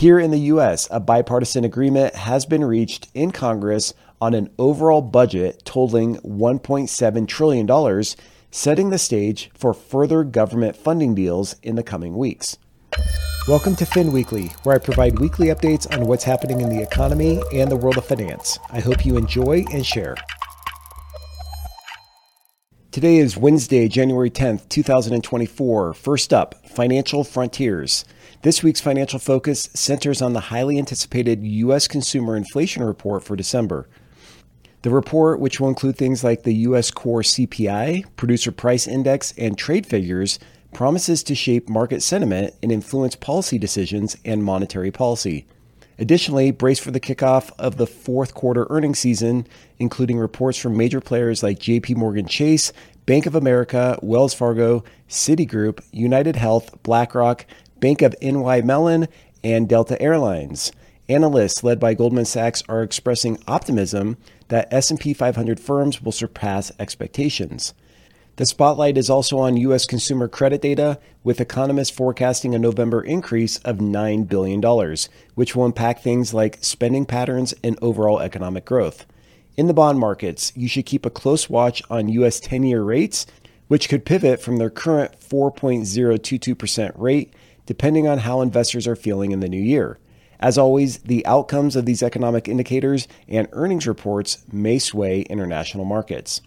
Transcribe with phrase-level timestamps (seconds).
[0.00, 5.02] Here in the U.S., a bipartisan agreement has been reached in Congress on an overall
[5.02, 8.04] budget totaling $1.7 trillion,
[8.50, 12.56] setting the stage for further government funding deals in the coming weeks.
[13.46, 17.70] Welcome to FinWeekly, where I provide weekly updates on what's happening in the economy and
[17.70, 18.58] the world of finance.
[18.70, 20.16] I hope you enjoy and share.
[22.92, 25.94] Today is Wednesday, January 10th, 2024.
[25.94, 28.04] First up, Financial Frontiers.
[28.42, 31.86] This week's financial focus centers on the highly anticipated U.S.
[31.86, 33.88] consumer inflation report for December.
[34.82, 36.90] The report, which will include things like the U.S.
[36.90, 40.40] core CPI, producer price index, and trade figures,
[40.74, 45.46] promises to shape market sentiment and influence policy decisions and monetary policy.
[46.00, 49.46] Additionally, brace for the kickoff of the fourth quarter earnings season,
[49.78, 52.72] including reports from major players like JP Morgan Chase,
[53.04, 57.44] Bank of America, Wells Fargo, Citigroup, United Health, BlackRock,
[57.80, 59.08] Bank of NY Mellon,
[59.44, 60.72] and Delta Airlines.
[61.10, 64.16] Analysts led by Goldman Sachs are expressing optimism
[64.48, 67.74] that S&P 500 firms will surpass expectations.
[68.36, 69.86] The spotlight is also on U.S.
[69.86, 74.96] consumer credit data, with economists forecasting a November increase of $9 billion,
[75.34, 79.04] which will impact things like spending patterns and overall economic growth.
[79.56, 82.40] In the bond markets, you should keep a close watch on U.S.
[82.40, 83.26] 10 year rates,
[83.68, 87.34] which could pivot from their current 4.022% rate,
[87.66, 89.98] depending on how investors are feeling in the new year.
[90.40, 96.40] As always, the outcomes of these economic indicators and earnings reports may sway international markets.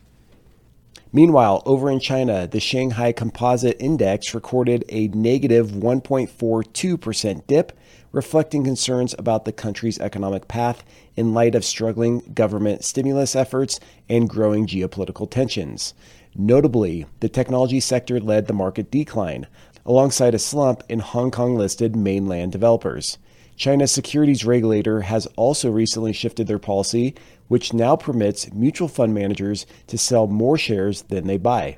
[1.11, 7.77] Meanwhile, over in China, the Shanghai Composite Index recorded a negative 1.42% dip,
[8.11, 10.83] reflecting concerns about the country's economic path
[11.16, 15.94] in light of struggling government stimulus efforts and growing geopolitical tensions.
[16.36, 19.45] Notably, the technology sector led the market decline,
[19.86, 23.17] alongside a slump in Hong Kong listed mainland developers.
[23.56, 27.16] China's securities regulator has also recently shifted their policy,
[27.48, 31.77] which now permits mutual fund managers to sell more shares than they buy.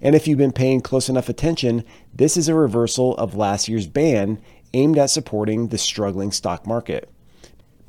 [0.00, 1.84] And if you've been paying close enough attention,
[2.14, 4.40] this is a reversal of last year's ban
[4.74, 7.10] aimed at supporting the struggling stock market.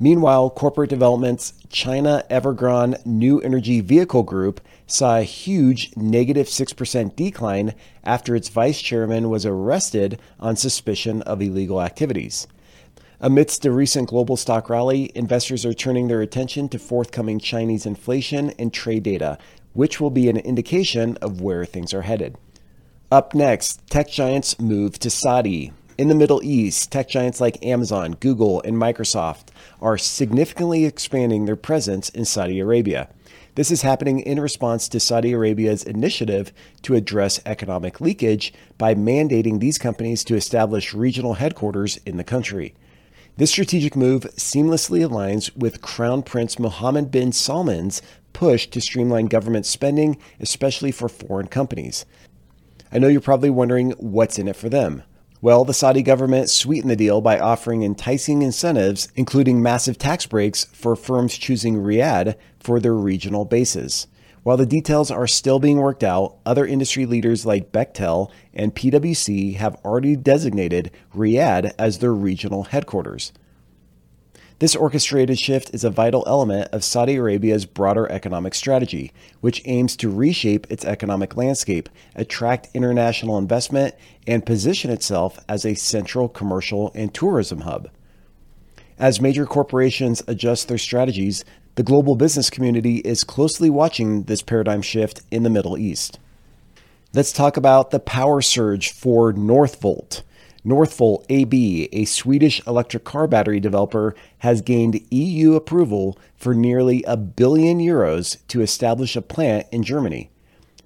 [0.00, 7.74] Meanwhile, corporate developments China Evergrande New Energy Vehicle Group saw a huge negative 6% decline
[8.04, 12.46] after its vice chairman was arrested on suspicion of illegal activities.
[13.20, 18.50] Amidst the recent global stock rally, investors are turning their attention to forthcoming Chinese inflation
[18.60, 19.38] and trade data,
[19.72, 22.36] which will be an indication of where things are headed.
[23.10, 25.72] Up next, tech giants move to Saudi.
[25.96, 29.48] In the Middle East, tech giants like Amazon, Google, and Microsoft
[29.82, 33.08] are significantly expanding their presence in Saudi Arabia.
[33.56, 36.52] This is happening in response to Saudi Arabia's initiative
[36.82, 42.76] to address economic leakage by mandating these companies to establish regional headquarters in the country.
[43.38, 49.64] This strategic move seamlessly aligns with Crown Prince Mohammed bin Salman's push to streamline government
[49.64, 52.04] spending, especially for foreign companies.
[52.90, 55.04] I know you're probably wondering what's in it for them.
[55.40, 60.64] Well, the Saudi government sweetened the deal by offering enticing incentives, including massive tax breaks
[60.64, 64.08] for firms choosing Riyadh for their regional bases.
[64.48, 69.56] While the details are still being worked out, other industry leaders like Bechtel and PwC
[69.56, 73.30] have already designated Riyadh as their regional headquarters.
[74.58, 79.94] This orchestrated shift is a vital element of Saudi Arabia's broader economic strategy, which aims
[79.96, 83.94] to reshape its economic landscape, attract international investment,
[84.26, 87.90] and position itself as a central commercial and tourism hub.
[88.98, 91.44] As major corporations adjust their strategies,
[91.78, 96.18] the global business community is closely watching this paradigm shift in the Middle East.
[97.14, 100.22] Let's talk about the power surge for Northvolt.
[100.66, 107.16] Northvolt AB, a Swedish electric car battery developer, has gained EU approval for nearly a
[107.16, 110.32] billion euros to establish a plant in Germany.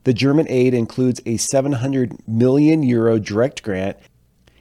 [0.05, 3.97] The German aid includes a 700 million euro direct grant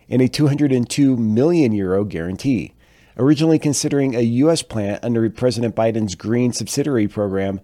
[0.07, 2.73] and a 202 million euro guarantee.
[3.17, 4.61] Originally considering a U.S.
[4.63, 7.59] plant under President Biden's Green Subsidiary Program,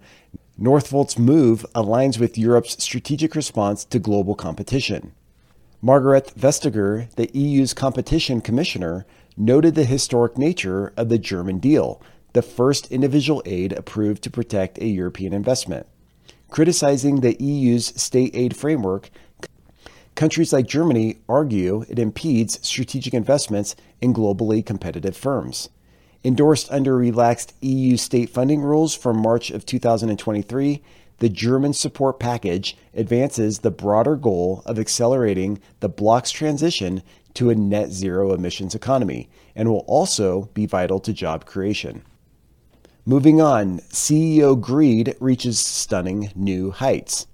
[0.58, 5.12] Northvolt's move aligns with Europe's strategic response to global competition.
[5.80, 9.06] Margaret Vestager, the EU's competition commissioner,
[9.36, 12.02] noted the historic nature of the German deal,
[12.32, 15.86] the first individual aid approved to protect a European investment.
[16.50, 19.10] Criticizing the EU's state aid framework,
[20.18, 25.68] Countries like Germany argue it impedes strategic investments in globally competitive firms.
[26.24, 30.82] Endorsed under relaxed EU state funding rules from March of 2023,
[31.18, 37.00] the German support package advances the broader goal of accelerating the bloc's transition
[37.34, 42.02] to a net zero emissions economy and will also be vital to job creation.
[43.06, 47.28] Moving on, CEO greed reaches stunning new heights.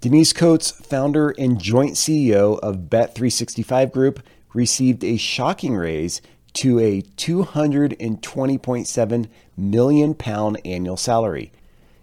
[0.00, 4.20] Denise Coates, founder and joint CEO of Bet365 Group,
[4.54, 6.22] received a shocking raise
[6.52, 11.50] to a 220.7 million pound annual salary.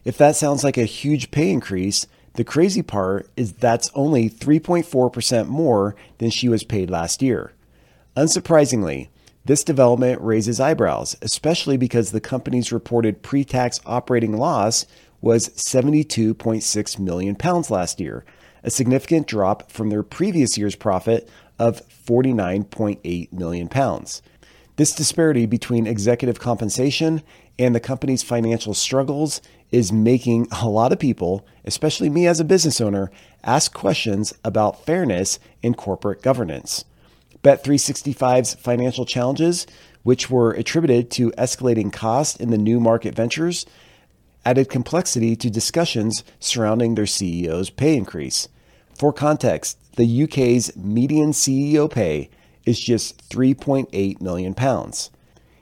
[0.04, 5.48] If that sounds like a huge pay increase, the crazy part is that's only 3.4%
[5.48, 7.54] more than she was paid last year.
[8.18, 9.08] Unsurprisingly,
[9.46, 14.86] this development raises eyebrows, especially because the company's reported pre-tax operating loss
[15.26, 18.24] was 72.6 million pounds last year,
[18.64, 21.28] a significant drop from their previous year's profit
[21.58, 24.22] of 49.8 million pounds.
[24.76, 27.24] This disparity between executive compensation
[27.58, 29.42] and the company's financial struggles
[29.72, 33.10] is making a lot of people, especially me as a business owner,
[33.44, 36.86] ask questions about fairness in corporate governance.
[37.44, 39.66] Bet365's financial challenges,
[40.04, 43.66] which were attributed to escalating costs in the new market ventures,
[44.46, 48.48] added complexity to discussions surrounding their CEO's pay increase.
[48.98, 52.30] For context, the UK's median CEO pay
[52.66, 55.12] is just 3.8 million pounds.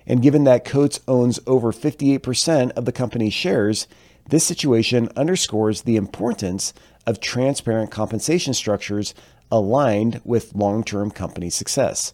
[0.05, 3.87] And given that Coates owns over 58% of the company's shares,
[4.29, 6.73] this situation underscores the importance
[7.05, 9.13] of transparent compensation structures
[9.51, 12.13] aligned with long term company success.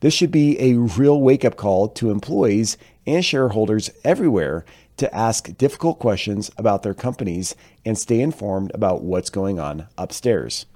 [0.00, 2.76] This should be a real wake up call to employees
[3.06, 4.64] and shareholders everywhere
[4.98, 7.54] to ask difficult questions about their companies
[7.84, 10.66] and stay informed about what's going on upstairs.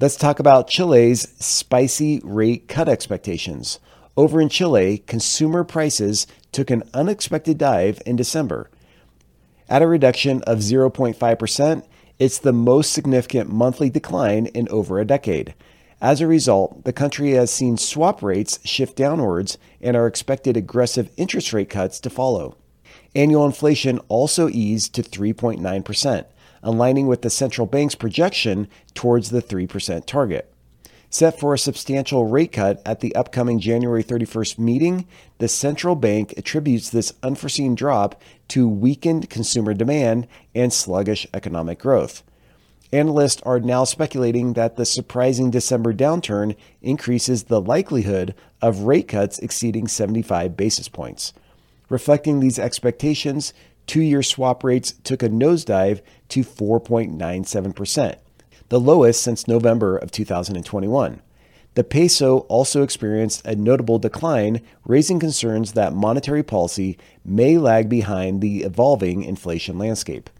[0.00, 3.80] Let's talk about Chile's spicy rate cut expectations.
[4.16, 8.70] Over in Chile, consumer prices took an unexpected dive in December.
[9.68, 11.86] At a reduction of 0.5%,
[12.18, 15.54] it's the most significant monthly decline in over a decade.
[16.00, 21.10] As a result, the country has seen swap rates shift downwards and are expected aggressive
[21.16, 22.56] interest rate cuts to follow.
[23.14, 26.24] Annual inflation also eased to 3.9%,
[26.62, 30.52] aligning with the central bank's projection towards the 3% target.
[31.12, 35.08] Set for a substantial rate cut at the upcoming January 31st meeting,
[35.38, 42.22] the central bank attributes this unforeseen drop to weakened consumer demand and sluggish economic growth.
[42.92, 48.32] Analysts are now speculating that the surprising December downturn increases the likelihood
[48.62, 51.32] of rate cuts exceeding 75 basis points.
[51.90, 53.52] Reflecting these expectations,
[53.86, 58.16] two year swap rates took a nosedive to 4.97%,
[58.68, 61.20] the lowest since November of 2021.
[61.74, 68.40] The peso also experienced a notable decline, raising concerns that monetary policy may lag behind
[68.40, 70.30] the evolving inflation landscape.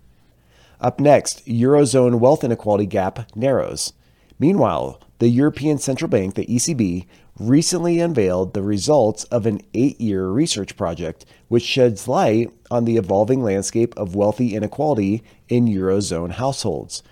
[0.81, 3.93] Up next, Eurozone wealth inequality gap narrows.
[4.39, 7.07] Meanwhile, the European Central Bank, the ECB,
[7.41, 12.99] recently unveiled the results of an eight year research project which sheds light on the
[12.99, 17.03] evolving landscape of wealthy inequality in Eurozone households.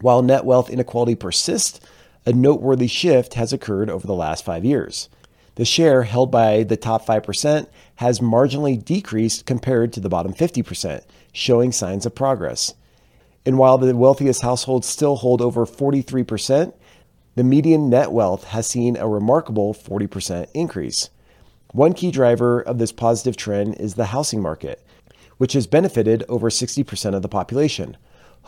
[0.00, 1.80] While net wealth inequality persists,
[2.26, 5.08] a noteworthy shift has occurred over the last five years.
[5.54, 7.66] The share held by the top 5%
[7.96, 11.02] has marginally decreased compared to the bottom 50%,
[11.32, 12.74] showing signs of progress.
[13.44, 16.72] And while the wealthiest households still hold over 43%,
[17.34, 21.08] the median net wealth has seen a remarkable 40% increase.
[21.72, 24.84] One key driver of this positive trend is the housing market,
[25.38, 27.96] which has benefited over 60% of the population.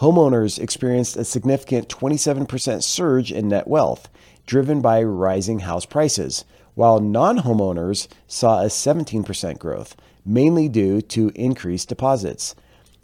[0.00, 4.10] Homeowners experienced a significant 27% surge in net wealth,
[4.44, 11.32] driven by rising house prices, while non homeowners saw a 17% growth, mainly due to
[11.34, 12.54] increased deposits.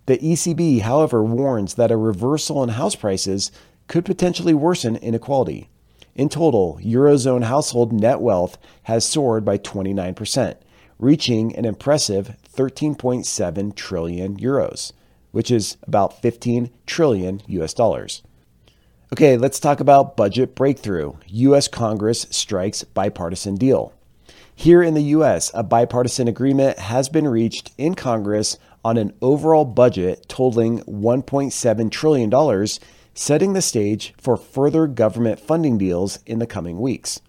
[0.06, 3.52] The ECB, however, warns that a reversal in house prices
[3.90, 5.68] could potentially worsen inequality.
[6.14, 10.54] In total, Eurozone household net wealth has soared by 29%,
[11.00, 14.92] reaching an impressive 13.7 trillion euros,
[15.32, 18.22] which is about 15 trillion US dollars.
[19.12, 21.14] Okay, let's talk about budget breakthrough.
[21.26, 23.92] US Congress strikes bipartisan deal.
[24.54, 29.64] Here in the US, a bipartisan agreement has been reached in Congress on an overall
[29.64, 32.30] budget totaling $1.7 trillion
[33.20, 37.20] setting the stage for further government funding deals in the coming weeks.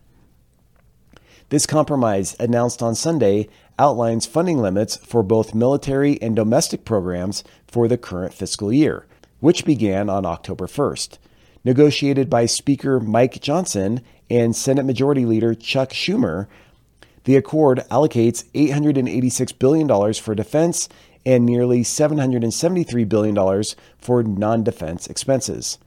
[1.49, 7.89] This compromise, announced on Sunday, outlines funding limits for both military and domestic programs for
[7.89, 9.05] the current fiscal year,
[9.41, 11.17] which began on October 1st.
[11.65, 16.47] Negotiated by Speaker Mike Johnson and Senate Majority Leader Chuck Schumer,
[17.25, 20.87] the accord allocates $886 billion for defense
[21.25, 23.63] and nearly $773 billion
[23.97, 25.77] for non defense expenses.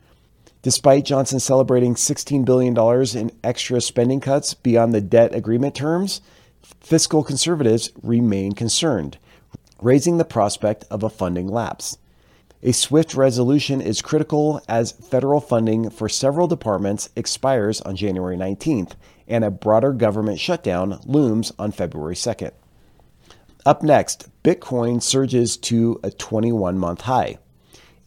[0.63, 2.77] Despite Johnson celebrating $16 billion
[3.17, 6.23] in extra spending cuts beyond the debt agreement terms,
[6.81, 9.19] fiscal conservatives remain concerned,
[9.83, 11.99] raising the prospect of a funding lapse.
[12.63, 18.93] A swift resolution is critical as federal funding for several departments expires on January 19th
[19.29, 22.53] and a broader government shutdown looms on February 2nd.
[23.67, 27.39] Up next, Bitcoin surges to a 21 month high.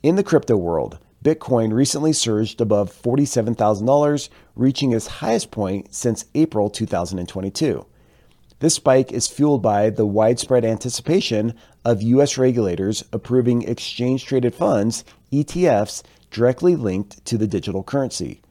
[0.03, 6.69] In the crypto world, Bitcoin recently surged above $47,000, reaching its highest point since April
[6.69, 7.83] 2022.
[8.59, 12.37] This spike is fueled by the widespread anticipation of U.S.
[12.37, 18.41] regulators approving exchange traded funds, ETFs, directly linked to the digital currency.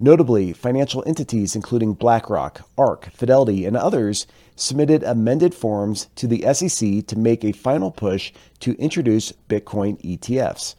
[0.00, 7.06] Notably, financial entities including BlackRock, ARK, Fidelity, and others submitted amended forms to the SEC
[7.06, 10.74] to make a final push to introduce Bitcoin ETFs.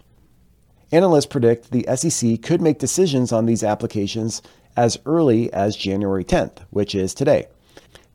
[0.92, 4.42] Analysts predict the SEC could make decisions on these applications
[4.78, 7.48] as early as January 10th, which is today.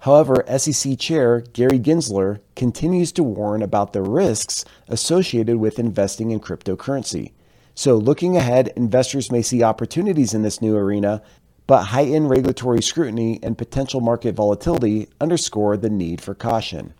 [0.00, 6.40] However, SEC Chair Gary Gensler continues to warn about the risks associated with investing in
[6.40, 7.32] cryptocurrency.
[7.80, 11.22] So, looking ahead, investors may see opportunities in this new arena,
[11.66, 16.92] but heightened regulatory scrutiny and potential market volatility underscore the need for caution.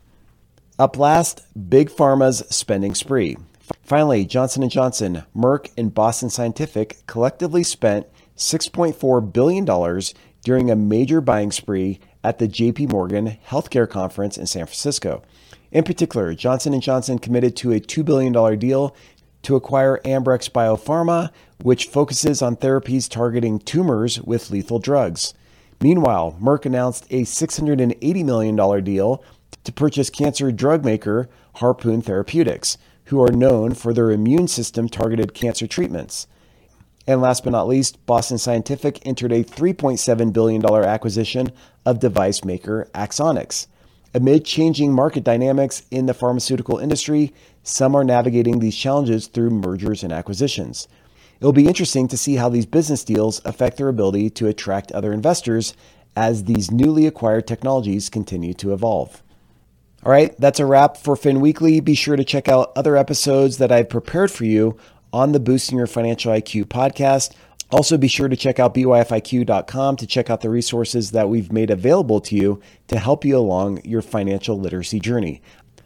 [0.79, 3.37] Up last, Big Pharma's spending spree.
[3.83, 8.07] Finally, Johnson & Johnson, Merck, and Boston Scientific collectively spent
[8.39, 9.67] $6.4 billion
[10.45, 15.23] during a major buying spree at the JP Morgan Healthcare Conference in San Francisco.
[15.73, 18.97] In particular, Johnson & Johnson committed to a $2 billion deal
[19.43, 21.31] to acquire Ambrx Biopharma,
[21.63, 25.35] which focuses on therapies targeting tumors with lethal drugs.
[25.81, 29.25] Meanwhile, Merck announced a $680 million deal
[29.65, 35.35] to purchase cancer drug maker Harpoon Therapeutics, who are known for their immune system targeted
[35.35, 36.27] cancer treatments.
[37.07, 41.51] And last but not least, Boston Scientific entered a $3.7 billion acquisition
[41.85, 43.67] of device maker Axonics.
[44.13, 50.03] Amid changing market dynamics in the pharmaceutical industry, some are navigating these challenges through mergers
[50.03, 50.89] and acquisitions.
[51.39, 55.13] It'll be interesting to see how these business deals affect their ability to attract other
[55.13, 55.75] investors
[56.17, 59.23] as these newly acquired technologies continue to evolve.
[60.05, 61.85] All right, that's a wrap for FinWeekly.
[61.85, 64.77] Be sure to check out other episodes that I've prepared for you
[65.13, 67.33] on the Boosting Your Financial IQ podcast.
[67.73, 71.71] Also, be sure to check out byfiq.com to check out the resources that we've made
[71.71, 75.41] available to you to help you along your financial literacy journey.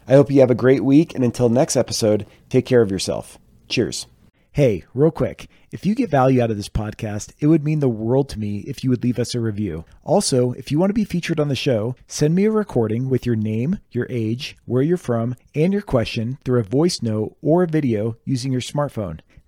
[0.07, 3.37] I hope you have a great week, and until next episode, take care of yourself.
[3.67, 4.07] Cheers.
[4.51, 7.89] Hey, real quick, if you get value out of this podcast, it would mean the
[7.89, 9.83] world to me if you would leave us a review.
[10.03, 13.25] Also, if you want to be featured on the show, send me a recording with
[13.25, 17.63] your name, your age, where you're from, and your question through a voice note or
[17.63, 19.19] a video using your smartphone.